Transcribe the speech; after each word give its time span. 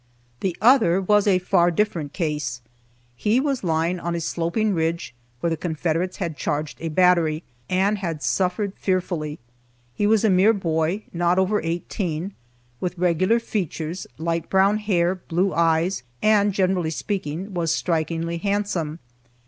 The 0.39 0.57
other 0.61 0.99
was 0.99 1.27
a 1.27 1.37
far 1.37 1.69
different 1.69 2.11
case. 2.11 2.61
He 3.15 3.39
was 3.39 3.63
lying 3.63 3.99
on 3.99 4.15
a 4.15 4.19
sloping 4.19 4.73
ridge, 4.73 5.13
where 5.41 5.51
the 5.51 5.55
Confederates 5.55 6.17
had 6.17 6.35
charged 6.35 6.79
a 6.81 6.89
battery, 6.89 7.43
and 7.69 7.99
had 7.99 8.23
suffered 8.23 8.73
fearfully. 8.75 9.37
He 9.93 10.07
was 10.07 10.25
a 10.25 10.29
mere 10.31 10.53
boy, 10.53 11.03
not 11.13 11.37
over 11.37 11.61
eighteen, 11.61 12.33
with 12.79 12.97
regular 12.97 13.39
features, 13.39 14.07
light 14.17 14.49
brown 14.49 14.77
hair, 14.79 15.13
blue 15.13 15.53
eyes, 15.53 16.01
and, 16.19 16.51
generally 16.51 16.89
speaking, 16.89 17.53
was 17.53 17.71
strikingly 17.71 18.39
handsome. 18.39 18.97